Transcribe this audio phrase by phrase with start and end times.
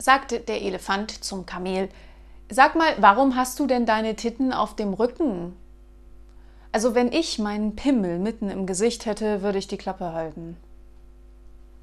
[0.00, 1.88] sagte der Elefant zum Kamel,
[2.52, 5.54] Sag mal, warum hast du denn deine Titten auf dem Rücken?
[6.72, 10.56] Also wenn ich meinen Pimmel mitten im Gesicht hätte, würde ich die Klappe halten.